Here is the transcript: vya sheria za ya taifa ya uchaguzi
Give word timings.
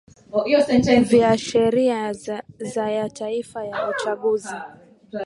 vya 1.09 1.37
sheria 1.37 2.13
za 2.57 2.91
ya 2.91 3.09
taifa 3.09 3.65
ya 3.65 3.89
uchaguzi 3.89 4.55